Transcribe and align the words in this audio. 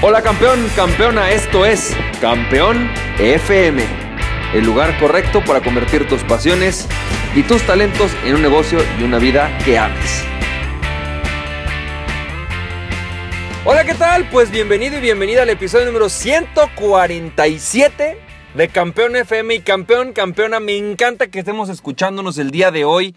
Hola 0.00 0.22
campeón, 0.22 0.64
campeona, 0.76 1.32
esto 1.32 1.66
es 1.66 1.92
Campeón 2.20 2.88
FM, 3.18 3.82
el 4.54 4.64
lugar 4.64 4.96
correcto 5.00 5.42
para 5.44 5.60
convertir 5.60 6.06
tus 6.06 6.22
pasiones 6.22 6.86
y 7.34 7.42
tus 7.42 7.62
talentos 7.62 8.12
en 8.24 8.36
un 8.36 8.42
negocio 8.42 8.78
y 9.00 9.02
una 9.02 9.18
vida 9.18 9.50
que 9.64 9.76
ames. 9.76 10.22
Hola, 13.64 13.84
¿qué 13.84 13.94
tal? 13.94 14.28
Pues 14.30 14.52
bienvenido 14.52 14.98
y 14.98 15.00
bienvenida 15.00 15.42
al 15.42 15.50
episodio 15.50 15.86
número 15.86 16.08
147 16.08 18.20
de 18.54 18.68
Campeón 18.68 19.16
FM 19.16 19.56
y 19.56 19.60
campeón, 19.62 20.12
campeona, 20.12 20.60
me 20.60 20.76
encanta 20.76 21.26
que 21.26 21.40
estemos 21.40 21.70
escuchándonos 21.70 22.38
el 22.38 22.52
día 22.52 22.70
de 22.70 22.84
hoy. 22.84 23.16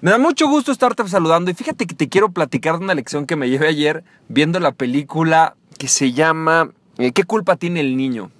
Me 0.00 0.10
da 0.10 0.18
mucho 0.18 0.48
gusto 0.48 0.72
estarte 0.72 1.06
saludando 1.06 1.52
y 1.52 1.54
fíjate 1.54 1.86
que 1.86 1.94
te 1.94 2.08
quiero 2.08 2.30
platicar 2.30 2.78
de 2.78 2.84
una 2.84 2.94
lección 2.94 3.24
que 3.24 3.36
me 3.36 3.48
llevé 3.48 3.68
ayer 3.68 4.02
viendo 4.26 4.58
la 4.58 4.72
película 4.72 5.54
que 5.76 5.88
se 5.88 6.12
llama 6.12 6.70
eh, 6.98 7.12
¿Qué 7.12 7.24
culpa 7.24 7.56
tiene 7.56 7.80
el 7.80 7.96
niño? 7.96 8.30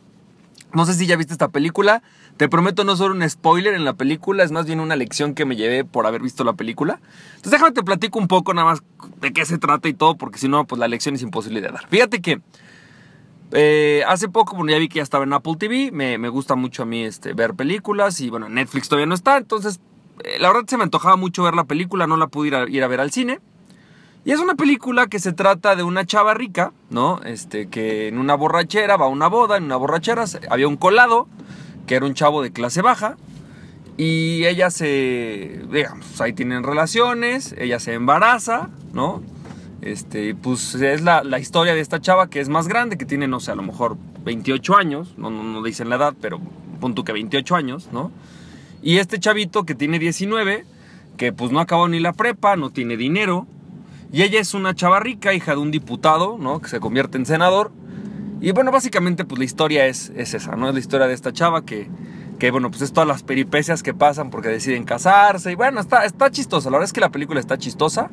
No 0.74 0.84
sé 0.84 0.94
si 0.94 1.06
ya 1.06 1.16
viste 1.16 1.32
esta 1.32 1.48
película. 1.48 2.02
Te 2.36 2.48
prometo 2.48 2.84
no 2.84 2.96
solo 2.96 3.14
un 3.14 3.28
spoiler 3.28 3.74
en 3.74 3.84
la 3.84 3.94
película, 3.94 4.44
es 4.44 4.52
más 4.52 4.66
bien 4.66 4.80
una 4.80 4.96
lección 4.96 5.34
que 5.34 5.44
me 5.44 5.56
llevé 5.56 5.84
por 5.84 6.06
haber 6.06 6.20
visto 6.22 6.44
la 6.44 6.52
película. 6.52 7.00
Entonces 7.30 7.52
déjame 7.52 7.72
te 7.72 7.82
platico 7.82 8.18
un 8.18 8.28
poco 8.28 8.52
nada 8.54 8.66
más 8.66 8.82
de 9.20 9.32
qué 9.32 9.44
se 9.44 9.58
trata 9.58 9.88
y 9.88 9.94
todo, 9.94 10.16
porque 10.16 10.38
si 10.38 10.48
no, 10.48 10.64
pues 10.66 10.78
la 10.78 10.88
lección 10.88 11.14
es 11.14 11.22
imposible 11.22 11.60
de 11.60 11.68
dar. 11.68 11.88
Fíjate 11.88 12.20
que 12.20 12.40
eh, 13.52 14.02
hace 14.06 14.28
poco, 14.28 14.56
bueno, 14.56 14.70
ya 14.70 14.78
vi 14.78 14.88
que 14.88 14.96
ya 14.96 15.02
estaba 15.02 15.24
en 15.24 15.32
Apple 15.32 15.56
TV, 15.58 15.90
me, 15.90 16.28
gusta 16.28 16.54
mucho 16.54 16.82
a 16.82 16.86
mí 16.86 17.02
este, 17.04 17.32
ver 17.32 17.54
películas 17.54 18.20
y 18.20 18.28
bueno, 18.28 18.48
Netflix 18.48 18.88
todavía 18.88 19.06
no 19.06 19.14
está, 19.14 19.38
entonces 19.38 19.80
eh, 20.22 20.38
la 20.38 20.48
verdad 20.48 20.64
se 20.68 20.76
me 20.76 20.82
antojaba 20.82 21.16
mucho 21.16 21.44
ver 21.44 21.54
la 21.54 21.64
película, 21.64 22.06
no 22.06 22.16
la 22.16 22.26
pude 22.26 22.48
ir 22.68 22.84
a 22.84 22.88
ver 22.88 23.00
al 23.00 23.10
cine. 23.10 23.40
Y 24.24 24.32
es 24.32 24.40
una 24.40 24.54
película 24.54 25.06
que 25.06 25.18
se 25.18 25.32
trata 25.32 25.76
de 25.76 25.82
una 25.82 26.04
chava 26.04 26.34
rica, 26.34 26.72
¿no? 26.90 27.20
Este, 27.24 27.68
que 27.68 28.08
en 28.08 28.18
una 28.18 28.34
borrachera, 28.34 28.96
va 28.96 29.06
a 29.06 29.08
una 29.08 29.28
boda, 29.28 29.56
en 29.56 29.64
una 29.64 29.76
borrachera, 29.76 30.24
había 30.50 30.68
un 30.68 30.76
colado, 30.76 31.28
que 31.86 31.94
era 31.94 32.04
un 32.04 32.14
chavo 32.14 32.42
de 32.42 32.52
clase 32.52 32.82
baja, 32.82 33.16
y 33.96 34.44
ella 34.44 34.70
se, 34.70 35.62
digamos, 35.72 36.20
ahí 36.20 36.32
tienen 36.32 36.62
relaciones, 36.62 37.54
ella 37.58 37.80
se 37.80 37.94
embaraza, 37.94 38.68
¿no? 38.92 39.22
Este, 39.80 40.34
pues 40.34 40.74
es 40.74 41.02
la, 41.02 41.22
historia 41.38 41.74
de 41.74 41.80
esta 41.80 42.00
chava 42.00 42.28
que 42.28 42.40
es 42.40 42.48
más 42.48 42.68
grande, 42.68 42.98
que 42.98 43.06
tiene, 43.06 43.28
no 43.28 43.40
sé, 43.40 43.52
a 43.52 43.54
lo 43.54 43.62
mejor 43.62 43.96
28 44.24 44.76
años, 44.76 45.14
no, 45.16 45.30
no, 45.30 45.42
no 45.42 45.62
dicen 45.62 45.88
la 45.88 45.96
edad, 45.96 46.14
pero 46.20 46.40
punto 46.80 47.04
que 47.04 47.12
28 47.12 47.56
años, 47.56 47.88
¿no? 47.92 48.12
Y 48.82 48.98
este 48.98 49.18
chavito 49.18 49.64
que 49.64 49.74
tiene 49.74 49.98
19, 49.98 50.64
que 51.16 51.32
pues 51.32 51.50
no 51.50 51.60
acabó 51.60 51.88
ni 51.88 51.98
la 51.98 52.12
prepa, 52.12 52.56
no 52.56 52.70
tiene 52.70 52.96
dinero, 52.96 53.46
y 54.10 54.22
ella 54.22 54.40
es 54.40 54.54
una 54.54 54.74
chava 54.74 55.00
rica, 55.00 55.34
hija 55.34 55.52
de 55.52 55.58
un 55.58 55.70
diputado, 55.70 56.38
¿no? 56.38 56.60
Que 56.60 56.68
se 56.68 56.80
convierte 56.80 57.18
en 57.18 57.26
senador. 57.26 57.70
Y 58.40 58.52
bueno, 58.52 58.70
básicamente 58.70 59.24
pues 59.24 59.38
la 59.38 59.44
historia 59.44 59.86
es, 59.86 60.10
es 60.16 60.32
esa, 60.32 60.56
¿no? 60.56 60.68
Es 60.68 60.74
la 60.74 60.80
historia 60.80 61.06
de 61.06 61.14
esta 61.14 61.32
chava 61.32 61.64
que, 61.64 61.88
que, 62.38 62.50
bueno, 62.50 62.70
pues 62.70 62.82
es 62.82 62.92
todas 62.92 63.06
las 63.06 63.22
peripecias 63.22 63.82
que 63.82 63.92
pasan 63.92 64.30
porque 64.30 64.48
deciden 64.48 64.84
casarse. 64.84 65.52
Y 65.52 65.56
bueno, 65.56 65.80
está, 65.80 66.06
está 66.06 66.30
chistosa. 66.30 66.70
La 66.70 66.78
verdad 66.78 66.86
es 66.86 66.92
que 66.92 67.00
la 67.00 67.10
película 67.10 67.38
está 67.38 67.58
chistosa. 67.58 68.10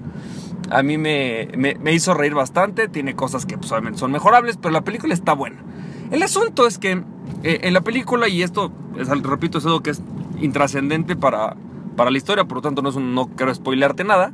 A 0.70 0.84
mí 0.84 0.98
me, 0.98 1.48
me, 1.56 1.94
hizo 1.94 2.14
reír 2.14 2.34
bastante. 2.34 2.90
Tiene 2.90 3.16
cosas 3.16 3.46
que 3.46 3.58
pues, 3.58 3.72
obviamente 3.72 4.00
son 4.00 4.12
mejorables, 4.12 4.58
pero 4.58 4.74
la 4.74 4.82
película 4.82 5.14
está 5.14 5.34
buena. 5.34 5.64
El 6.12 6.22
asunto 6.24 6.68
es 6.68 6.78
que 6.78 7.04
eh, 7.44 7.60
en 7.64 7.74
la 7.74 7.82
película, 7.82 8.28
y 8.28 8.44
esto, 8.44 8.72
es, 8.98 9.08
repito, 9.08 9.60
es 9.60 9.66
algo 9.66 9.82
que 9.82 9.92
es 9.92 10.02
intrascendente 10.42 11.16
para, 11.16 11.56
para 11.96 12.12
la 12.12 12.18
historia, 12.18 12.44
por 12.44 12.58
lo 12.58 12.62
tanto 12.64 12.82
no, 12.82 12.90
es 12.90 12.96
no 12.98 13.28
quiero 13.28 13.54
spoilearte 13.56 14.04
nada 14.04 14.34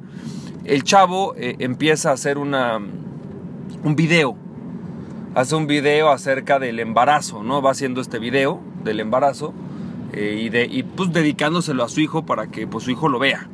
el 0.63 0.83
chavo 0.83 1.33
eh, 1.35 1.55
empieza 1.59 2.11
a 2.11 2.13
hacer 2.13 2.37
una, 2.37 2.77
un 2.77 3.95
video. 3.95 4.35
Hace 5.33 5.55
un 5.55 5.65
video 5.65 6.09
acerca 6.09 6.59
del 6.59 6.79
embarazo, 6.79 7.41
¿no? 7.41 7.61
Va 7.61 7.71
haciendo 7.71 8.01
este 8.01 8.19
video 8.19 8.59
del 8.83 8.99
embarazo 8.99 9.53
eh, 10.13 10.41
y, 10.43 10.49
de, 10.49 10.65
y 10.65 10.83
pues 10.83 11.13
dedicándoselo 11.13 11.83
a 11.83 11.89
su 11.89 12.01
hijo 12.01 12.25
para 12.25 12.47
que 12.47 12.67
pues, 12.67 12.83
su 12.83 12.91
hijo 12.91 13.07
lo 13.07 13.17
vea. 13.17 13.47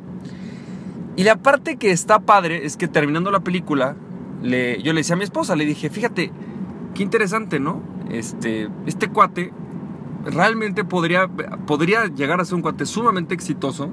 Y 1.16 1.24
la 1.24 1.36
parte 1.36 1.76
que 1.76 1.90
está 1.90 2.20
padre 2.20 2.64
es 2.64 2.76
que 2.76 2.88
terminando 2.88 3.30
la 3.30 3.40
película, 3.40 3.96
le, 4.42 4.82
yo 4.82 4.92
le 4.92 5.00
decía 5.00 5.14
a 5.14 5.18
mi 5.18 5.24
esposa, 5.24 5.56
le 5.56 5.64
dije, 5.64 5.88
fíjate, 5.90 6.30
qué 6.94 7.02
interesante, 7.02 7.58
¿no? 7.58 7.80
Este, 8.10 8.68
este 8.86 9.08
cuate 9.08 9.52
realmente 10.24 10.84
podría, 10.84 11.28
podría 11.28 12.06
llegar 12.06 12.40
a 12.40 12.44
ser 12.44 12.56
un 12.56 12.62
cuate 12.62 12.86
sumamente 12.86 13.34
exitoso 13.34 13.90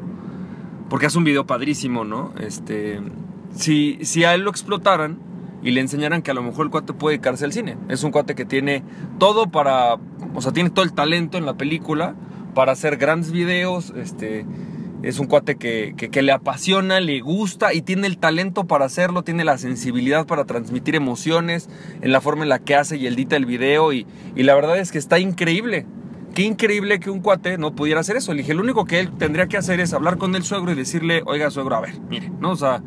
porque 0.89 1.07
hace 1.07 1.17
un 1.17 1.23
video 1.23 1.45
padrísimo, 1.45 2.03
¿no? 2.03 2.33
Este, 2.39 2.99
si, 3.55 3.99
si 4.03 4.23
a 4.23 4.33
él 4.33 4.41
lo 4.41 4.49
explotaran 4.51 5.17
y 5.63 5.71
le 5.71 5.81
enseñaran 5.81 6.21
que 6.21 6.31
a 6.31 6.33
lo 6.33 6.43
mejor 6.43 6.67
el 6.67 6.71
cuate 6.71 6.93
puede 6.93 7.17
dedicarse 7.17 7.45
al 7.45 7.53
cine. 7.53 7.77
Es 7.89 8.03
un 8.03 8.11
cuate 8.11 8.35
que 8.35 8.45
tiene 8.45 8.83
todo 9.17 9.47
para, 9.47 9.95
o 10.35 10.41
sea, 10.41 10.51
tiene 10.51 10.69
todo 10.69 10.85
el 10.85 10.93
talento 10.93 11.37
en 11.37 11.45
la 11.45 11.55
película 11.55 12.15
para 12.53 12.71
hacer 12.71 12.97
grandes 12.97 13.31
videos, 13.31 13.91
este, 13.97 14.45
es 15.03 15.19
un 15.19 15.27
cuate 15.27 15.55
que, 15.55 15.93
que, 15.95 16.21
le 16.21 16.31
apasiona, 16.31 16.99
le 16.99 17.19
gusta 17.19 17.73
y 17.73 17.81
tiene 17.81 18.07
el 18.07 18.17
talento 18.17 18.65
para 18.65 18.85
hacerlo, 18.85 19.23
tiene 19.23 19.43
la 19.43 19.57
sensibilidad 19.57 20.25
para 20.25 20.45
transmitir 20.45 20.95
emociones 20.95 21.69
en 22.01 22.11
la 22.11 22.21
forma 22.21 22.43
en 22.43 22.49
la 22.49 22.59
que 22.59 22.75
hace 22.75 22.97
y 22.97 23.05
edita 23.05 23.35
el 23.35 23.45
video 23.45 23.93
y, 23.93 24.07
y 24.35 24.43
la 24.43 24.55
verdad 24.55 24.77
es 24.79 24.91
que 24.91 24.97
está 24.97 25.19
increíble. 25.19 25.85
Qué 26.35 26.43
increíble 26.43 26.99
que 26.99 27.09
un 27.09 27.21
cuate 27.21 27.57
no 27.57 27.73
pudiera 27.73 28.01
hacer 28.01 28.17
eso. 28.17 28.33
Le 28.33 28.41
dije, 28.41 28.53
lo 28.53 28.61
único 28.61 28.85
que 28.85 28.99
él 28.99 29.17
tendría 29.17 29.47
que 29.47 29.57
hacer 29.57 29.79
es 29.79 29.93
hablar 29.93 30.17
con 30.17 30.35
el 30.35 30.43
suegro 30.43 30.71
y 30.71 30.75
decirle, 30.75 31.23
oiga, 31.25 31.49
suegro, 31.49 31.77
a 31.77 31.81
ver, 31.81 31.99
mire, 32.09 32.29
¿no? 32.39 32.51
O 32.51 32.55
sea, 32.55 32.83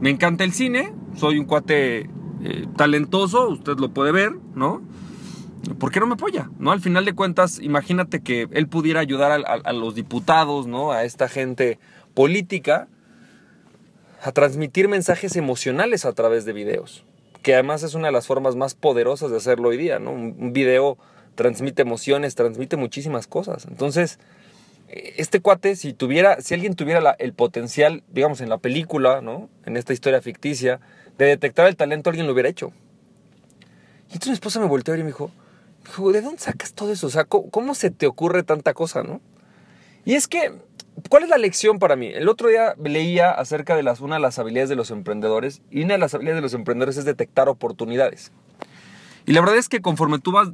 me 0.00 0.10
encanta 0.10 0.42
el 0.42 0.52
cine, 0.52 0.92
soy 1.14 1.38
un 1.38 1.44
cuate 1.44 2.08
eh, 2.42 2.66
talentoso, 2.76 3.50
usted 3.50 3.76
lo 3.78 3.90
puede 3.90 4.10
ver, 4.10 4.32
¿no? 4.54 4.82
¿Por 5.78 5.92
qué 5.92 6.00
no 6.00 6.06
me 6.06 6.14
apoya? 6.14 6.50
¿No? 6.58 6.72
Al 6.72 6.80
final 6.80 7.04
de 7.04 7.14
cuentas, 7.14 7.60
imagínate 7.60 8.20
que 8.20 8.48
él 8.52 8.68
pudiera 8.68 9.00
ayudar 9.00 9.32
a, 9.32 9.52
a 9.52 9.72
los 9.72 9.94
diputados, 9.94 10.66
¿no? 10.66 10.92
A 10.92 11.04
esta 11.04 11.28
gente 11.28 11.78
política 12.14 12.88
a 14.22 14.32
transmitir 14.32 14.88
mensajes 14.88 15.36
emocionales 15.36 16.04
a 16.04 16.12
través 16.12 16.44
de 16.44 16.52
videos. 16.52 17.04
Que 17.42 17.54
además 17.54 17.82
es 17.82 17.94
una 17.94 18.08
de 18.08 18.12
las 18.12 18.26
formas 18.26 18.56
más 18.56 18.74
poderosas 18.74 19.30
de 19.30 19.36
hacerlo 19.36 19.68
hoy 19.68 19.76
día, 19.76 19.98
¿no? 19.98 20.12
Un, 20.12 20.52
video 20.52 20.98
transmite 21.38 21.82
emociones, 21.82 22.34
transmite 22.34 22.76
muchísimas 22.76 23.28
cosas. 23.28 23.64
Entonces, 23.70 24.18
este 24.88 25.38
cuate, 25.40 25.76
si 25.76 25.92
tuviera, 25.92 26.40
si 26.40 26.52
alguien 26.52 26.74
tuviera 26.74 27.14
el 27.20 27.32
potencial, 27.32 28.02
digamos, 28.08 28.40
en 28.40 28.48
la 28.48 28.58
película, 28.58 29.20
¿no? 29.20 29.48
En 29.64 29.76
esta 29.76 29.92
historia 29.92 30.20
ficticia, 30.20 30.80
de 31.16 31.26
detectar 31.26 31.68
el 31.68 31.76
talento, 31.76 32.10
alguien 32.10 32.26
lo 32.26 32.32
hubiera 32.32 32.48
hecho. 32.48 32.72
Y 34.08 34.14
entonces 34.14 34.30
mi 34.30 34.34
esposa 34.34 34.58
me 34.58 34.66
volteó 34.66 34.96
y 34.96 34.98
me 34.98 35.06
dijo, 35.06 35.30
¿de 36.12 36.20
dónde 36.22 36.40
sacas 36.40 36.72
todo 36.74 36.92
eso? 36.92 37.06
O 37.06 37.10
sea, 37.10 37.24
¿cómo, 37.24 37.76
se 37.76 37.92
te 37.92 38.08
ocurre 38.08 38.42
tanta 38.42 38.74
cosa, 38.74 39.04
no? 39.04 39.20
Y 40.04 40.14
es 40.14 40.26
que, 40.26 40.58
¿cuál 41.08 41.22
es 41.22 41.28
la 41.28 41.38
lección 41.38 41.78
para 41.78 41.94
mí? 41.94 42.08
El 42.08 42.28
otro 42.28 42.48
día 42.48 42.74
leía 42.82 43.30
acerca 43.30 43.76
de 43.76 43.84
las, 43.84 44.00
una 44.00 44.16
de 44.16 44.22
las 44.22 44.40
habilidades 44.40 44.70
de 44.70 44.76
los 44.76 44.90
emprendedores, 44.90 45.62
y 45.70 45.84
una 45.84 45.94
de 45.94 45.98
las 45.98 46.14
habilidades 46.14 46.38
de 46.38 46.42
los 46.42 46.54
emprendedores 46.54 46.96
es 46.96 47.04
detectar 47.04 47.48
oportunidades. 47.48 48.32
Y 49.28 49.34
la 49.34 49.40
verdad 49.40 49.58
es 49.58 49.68
que 49.68 49.82
conforme 49.82 50.18
tú 50.18 50.32
vas 50.32 50.52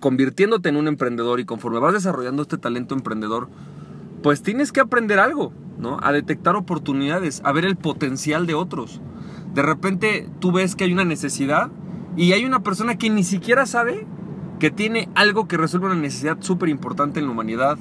convirtiéndote 0.00 0.70
en 0.70 0.76
un 0.76 0.88
emprendedor 0.88 1.40
y 1.40 1.44
conforme 1.44 1.78
vas 1.78 1.92
desarrollando 1.92 2.40
este 2.40 2.56
talento 2.56 2.94
emprendedor, 2.94 3.50
pues 4.22 4.40
tienes 4.40 4.72
que 4.72 4.80
aprender 4.80 5.18
algo, 5.18 5.52
¿no? 5.78 5.98
A 6.02 6.10
detectar 6.10 6.56
oportunidades, 6.56 7.42
a 7.44 7.52
ver 7.52 7.66
el 7.66 7.76
potencial 7.76 8.46
de 8.46 8.54
otros. 8.54 9.02
De 9.52 9.60
repente 9.60 10.26
tú 10.40 10.52
ves 10.52 10.74
que 10.74 10.84
hay 10.84 10.92
una 10.94 11.04
necesidad 11.04 11.70
y 12.16 12.32
hay 12.32 12.46
una 12.46 12.62
persona 12.62 12.96
que 12.96 13.10
ni 13.10 13.24
siquiera 13.24 13.66
sabe 13.66 14.06
que 14.58 14.70
tiene 14.70 15.10
algo 15.14 15.46
que 15.46 15.58
resuelve 15.58 15.88
una 15.88 15.96
necesidad 15.96 16.38
súper 16.40 16.70
importante 16.70 17.20
en 17.20 17.26
la 17.26 17.32
humanidad, 17.32 17.76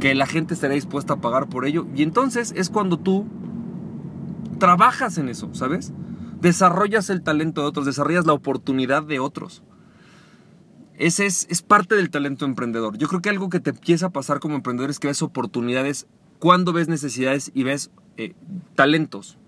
que 0.00 0.14
la 0.14 0.24
gente 0.24 0.54
estará 0.54 0.72
dispuesta 0.72 1.12
a 1.12 1.20
pagar 1.20 1.50
por 1.50 1.66
ello. 1.66 1.86
Y 1.94 2.02
entonces 2.02 2.54
es 2.56 2.70
cuando 2.70 2.98
tú 2.98 3.26
trabajas 4.58 5.18
en 5.18 5.28
eso, 5.28 5.50
¿sabes? 5.52 5.92
Desarrollas 6.40 7.10
el 7.10 7.22
talento 7.22 7.62
de 7.62 7.68
otros, 7.68 7.86
desarrollas 7.86 8.26
la 8.26 8.32
oportunidad 8.32 9.02
de 9.02 9.18
otros. 9.18 9.62
Ese 10.98 11.26
es, 11.26 11.46
es, 11.50 11.62
parte 11.62 11.94
del 11.94 12.10
talento 12.10 12.46
emprendedor. 12.46 12.96
Yo 12.96 13.06
creo 13.08 13.20
que 13.20 13.28
algo 13.28 13.50
que 13.50 13.60
te 13.60 13.70
empieza 13.70 14.06
a 14.06 14.10
pasar 14.10 14.40
como 14.40 14.54
emprendedor 14.54 14.88
es 14.90 14.98
que 14.98 15.08
ves 15.08 15.20
oportunidades 15.20 16.06
cuando 16.38 16.72
ves 16.72 16.88
necesidades 16.88 17.50
y 17.54 17.64
ves 17.64 17.90
eh, 18.16 18.32
talentos. 18.74 19.38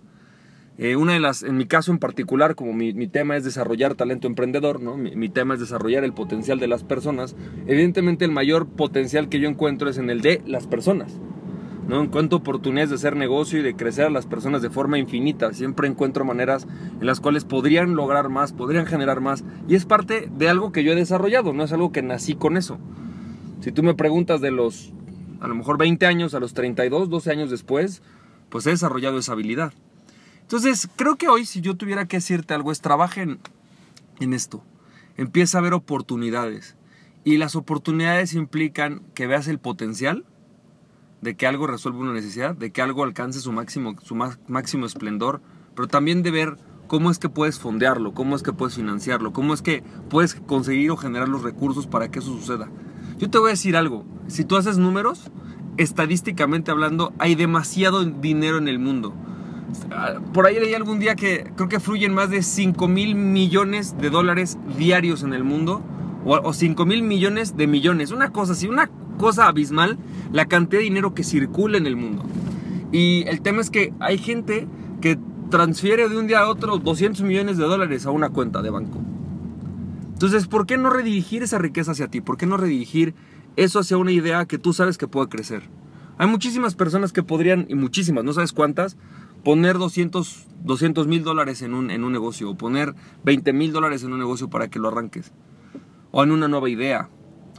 Eh, 0.76 0.94
una 0.94 1.14
de 1.14 1.20
las, 1.20 1.42
en 1.42 1.56
mi 1.56 1.66
caso 1.66 1.90
en 1.90 1.98
particular, 1.98 2.54
como 2.54 2.72
mi, 2.72 2.92
tema 3.08 3.36
es 3.36 3.42
desarrollar 3.42 3.96
talento 3.96 4.28
emprendedor, 4.28 4.80
¿no? 4.80 4.96
Mi, 4.96 5.16
mi, 5.16 5.28
tema 5.28 5.54
es 5.54 5.60
desarrollar 5.60 6.04
el 6.04 6.12
potencial 6.12 6.60
de 6.60 6.68
las 6.68 6.84
personas, 6.84 7.34
evidentemente 7.66 8.24
el 8.24 8.30
mayor 8.30 8.68
potencial 8.68 9.28
que 9.28 9.40
yo 9.40 9.48
encuentro 9.48 9.90
es 9.90 9.98
en 9.98 10.08
el 10.08 10.20
de 10.20 10.40
las 10.46 10.68
personas. 10.68 11.18
¿No? 11.88 12.02
Encuentro 12.02 12.38
oportunidades 12.38 12.90
de 12.90 12.96
hacer 12.96 13.16
negocio 13.16 13.58
y 13.58 13.62
de 13.62 13.74
crecer 13.74 14.06
a 14.06 14.10
las 14.10 14.26
personas 14.26 14.60
de 14.62 14.70
forma 14.70 14.98
infinita. 14.98 15.52
Siempre 15.54 15.88
encuentro 15.88 16.24
maneras 16.24 16.66
en 17.00 17.06
las 17.06 17.18
cuales 17.18 17.44
podrían 17.44 17.96
lograr 17.96 18.28
más, 18.28 18.52
podrían 18.52 18.86
generar 18.86 19.20
más. 19.20 19.42
Y 19.66 19.74
es 19.74 19.86
parte 19.86 20.30
de 20.30 20.48
algo 20.48 20.70
que 20.70 20.84
yo 20.84 20.92
he 20.92 20.96
desarrollado, 20.96 21.52
no 21.54 21.64
es 21.64 21.72
algo 21.72 21.90
que 21.90 22.02
nací 22.02 22.34
con 22.34 22.56
eso. 22.58 22.78
Si 23.60 23.72
tú 23.72 23.82
me 23.82 23.94
preguntas 23.94 24.40
de 24.42 24.50
los, 24.50 24.92
a 25.40 25.48
lo 25.48 25.54
mejor 25.54 25.78
20 25.78 26.06
años 26.06 26.34
a 26.34 26.40
los 26.40 26.52
32, 26.52 27.08
12 27.08 27.30
años 27.30 27.50
después, 27.50 28.02
pues 28.50 28.66
he 28.66 28.70
desarrollado 28.70 29.18
esa 29.18 29.32
habilidad. 29.32 29.72
Entonces, 30.42 30.88
creo 30.94 31.16
que 31.16 31.28
hoy 31.28 31.44
si 31.44 31.60
yo 31.60 31.76
tuviera 31.76 32.06
que 32.06 32.18
decirte 32.18 32.54
algo 32.54 32.70
es 32.70 32.80
trabajen 32.80 33.38
en 34.20 34.34
esto. 34.34 34.62
empieza 35.16 35.58
a 35.58 35.62
ver 35.62 35.72
oportunidades. 35.72 36.76
Y 37.24 37.38
las 37.38 37.56
oportunidades 37.56 38.34
implican 38.34 39.02
que 39.14 39.26
veas 39.26 39.48
el 39.48 39.58
potencial 39.58 40.24
de 41.20 41.36
que 41.36 41.46
algo 41.46 41.66
resuelva 41.66 42.00
una 42.00 42.12
necesidad, 42.12 42.54
de 42.54 42.70
que 42.70 42.82
algo 42.82 43.04
alcance 43.04 43.40
su 43.40 43.52
máximo, 43.52 43.96
su 44.02 44.14
máximo 44.14 44.86
esplendor, 44.86 45.40
pero 45.74 45.88
también 45.88 46.22
de 46.22 46.30
ver 46.30 46.56
cómo 46.86 47.10
es 47.10 47.18
que 47.18 47.28
puedes 47.28 47.58
fondearlo, 47.58 48.14
cómo 48.14 48.34
es 48.34 48.42
que 48.42 48.52
puedes 48.52 48.74
financiarlo, 48.74 49.32
cómo 49.32 49.54
es 49.54 49.62
que 49.62 49.82
puedes 50.08 50.34
conseguir 50.34 50.90
o 50.90 50.96
generar 50.96 51.28
los 51.28 51.42
recursos 51.42 51.86
para 51.86 52.10
que 52.10 52.18
eso 52.18 52.32
suceda. 52.32 52.68
Yo 53.18 53.30
te 53.30 53.38
voy 53.38 53.48
a 53.48 53.52
decir 53.52 53.76
algo, 53.76 54.04
si 54.26 54.44
tú 54.44 54.56
haces 54.56 54.78
números, 54.78 55.30
estadísticamente 55.76 56.70
hablando, 56.70 57.12
hay 57.18 57.34
demasiado 57.34 58.04
dinero 58.04 58.58
en 58.58 58.68
el 58.68 58.78
mundo. 58.78 59.14
Por 60.32 60.46
ahí 60.46 60.58
leí 60.58 60.74
algún 60.74 60.98
día 60.98 61.14
que 61.14 61.52
creo 61.54 61.68
que 61.68 61.78
fluyen 61.78 62.14
más 62.14 62.30
de 62.30 62.42
5 62.42 62.88
mil 62.88 63.14
millones 63.14 63.96
de 63.98 64.10
dólares 64.10 64.58
diarios 64.76 65.22
en 65.22 65.34
el 65.34 65.44
mundo, 65.44 65.82
o, 66.24 66.52
5 66.52 66.84
mil 66.86 67.02
millones 67.02 67.56
de 67.56 67.66
millones, 67.66 68.10
una 68.10 68.30
cosa 68.30 68.52
así, 68.52 68.66
una 68.66 68.90
cosa 69.18 69.48
abismal, 69.48 69.98
la 70.32 70.46
cantidad 70.46 70.80
de 70.80 70.84
dinero 70.84 71.12
que 71.12 71.24
circula 71.24 71.76
en 71.76 71.86
el 71.86 71.96
mundo. 71.96 72.24
Y 72.90 73.24
el 73.28 73.42
tema 73.42 73.60
es 73.60 73.68
que 73.68 73.92
hay 74.00 74.16
gente 74.16 74.66
que 75.00 75.18
transfiere 75.50 76.08
de 76.08 76.16
un 76.16 76.26
día 76.26 76.40
a 76.40 76.48
otro 76.48 76.78
200 76.78 77.22
millones 77.22 77.58
de 77.58 77.64
dólares 77.64 78.06
a 78.06 78.10
una 78.10 78.30
cuenta 78.30 78.62
de 78.62 78.70
banco. 78.70 78.98
Entonces, 80.12 80.46
¿por 80.46 80.66
qué 80.66 80.78
no 80.78 80.90
redirigir 80.90 81.42
esa 81.42 81.58
riqueza 81.58 81.92
hacia 81.92 82.08
ti? 82.08 82.20
¿Por 82.20 82.36
qué 82.36 82.46
no 82.46 82.56
redirigir 82.56 83.14
eso 83.56 83.78
hacia 83.78 83.98
una 83.98 84.12
idea 84.12 84.46
que 84.46 84.58
tú 84.58 84.72
sabes 84.72 84.98
que 84.98 85.06
puede 85.06 85.28
crecer? 85.28 85.62
Hay 86.18 86.26
muchísimas 86.26 86.74
personas 86.74 87.12
que 87.12 87.22
podrían, 87.22 87.66
y 87.68 87.76
muchísimas, 87.76 88.24
no 88.24 88.32
sabes 88.32 88.52
cuántas, 88.52 88.96
poner 89.44 89.78
200 89.78 91.06
mil 91.06 91.22
dólares 91.22 91.62
en 91.62 91.74
un, 91.74 91.92
en 91.92 92.02
un 92.02 92.12
negocio, 92.12 92.50
o 92.50 92.56
poner 92.56 92.94
20 93.24 93.52
mil 93.52 93.72
dólares 93.72 94.02
en 94.02 94.12
un 94.12 94.18
negocio 94.18 94.50
para 94.50 94.68
que 94.68 94.80
lo 94.80 94.88
arranques, 94.88 95.32
o 96.10 96.24
en 96.24 96.32
una 96.32 96.48
nueva 96.48 96.68
idea, 96.68 97.08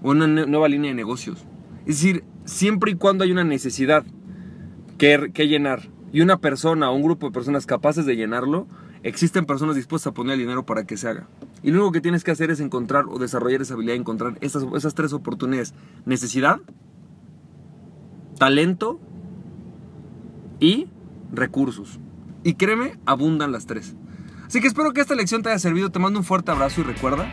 una 0.02 0.28
nueva 0.28 0.68
línea 0.68 0.90
de 0.90 0.96
negocios. 0.96 1.46
Es 1.82 2.02
decir, 2.02 2.24
siempre 2.46 2.92
y 2.92 2.96
cuando 2.96 3.24
hay 3.24 3.32
una 3.32 3.44
necesidad 3.44 4.04
que, 4.98 5.32
que 5.34 5.48
llenar, 5.48 5.90
y 6.12 6.22
una 6.22 6.38
persona 6.38 6.90
o 6.90 6.96
un 6.96 7.04
grupo 7.04 7.28
de 7.28 7.34
personas 7.34 7.66
capaces 7.66 8.06
de 8.06 8.16
llenarlo, 8.16 8.68
existen 9.04 9.46
personas 9.46 9.76
dispuestas 9.76 10.12
a 10.12 10.14
poner 10.14 10.34
el 10.34 10.40
dinero 10.40 10.66
para 10.66 10.86
que 10.86 10.98
se 10.98 11.08
haga. 11.08 11.28
Y 11.62 11.72
lo 11.72 11.80
único 11.80 11.92
que 11.92 12.02
tienes 12.02 12.24
que 12.24 12.32
hacer 12.32 12.52
es 12.52 12.60
encontrar 12.60 13.06
o 13.08 13.20
desarrollar 13.20 13.62
esa 13.62 13.74
habilidad 13.74 13.96
encontrar 13.96 14.38
esas, 14.42 14.66
esas 14.76 14.96
tres 14.96 15.14
oportunidades. 15.14 15.74
Necesidad, 16.06 16.60
talento 18.38 19.00
y 20.60 20.88
recursos. 21.32 22.00
Y 22.44 22.54
créeme, 22.54 22.98
abundan 23.06 23.52
las 23.52 23.66
tres. 23.66 23.96
Así 24.48 24.62
que 24.62 24.68
espero 24.68 24.94
que 24.94 25.02
esta 25.02 25.16
lección 25.16 25.44
te 25.44 25.50
haya 25.50 25.60
servido. 25.60 25.92
Te 25.92 26.00
mando 26.00 26.20
un 26.20 26.26
fuerte 26.26 26.52
abrazo 26.52 26.82
y 26.82 26.84
recuerda, 26.86 27.30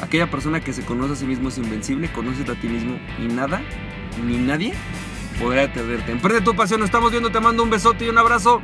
aquella 0.00 0.30
persona 0.30 0.60
que 0.60 0.72
se 0.72 0.82
conoce 0.82 1.12
a 1.12 1.16
sí 1.16 1.26
mismo 1.26 1.48
es 1.48 1.58
invencible, 1.58 2.10
conoce 2.12 2.50
a 2.50 2.54
ti 2.54 2.68
mismo 2.68 2.98
y 3.18 3.28
nada, 3.32 3.62
ni 4.24 4.36
nadie 4.36 4.74
podrá 5.38 5.62
detenerte. 5.62 6.12
Emprende 6.12 6.40
tu 6.42 6.54
pasión, 6.54 6.82
estamos 6.82 7.10
viendo, 7.10 7.30
te 7.30 7.40
mando 7.40 7.62
un 7.62 7.70
besote 7.70 8.06
y 8.06 8.08
un 8.08 8.18
abrazo. 8.18 8.60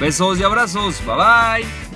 Besos 0.00 0.38
y 0.40 0.42
abrazos, 0.42 1.04
bye 1.06 1.16
bye. 1.16 1.93